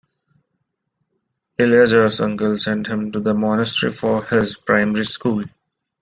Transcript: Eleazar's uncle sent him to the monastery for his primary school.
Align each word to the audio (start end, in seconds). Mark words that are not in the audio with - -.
Eleazar's 1.59 2.19
uncle 2.21 2.57
sent 2.57 2.87
him 2.87 3.11
to 3.11 3.19
the 3.19 3.35
monastery 3.35 3.91
for 3.91 4.23
his 4.25 4.57
primary 4.57 5.05
school. 5.05 5.43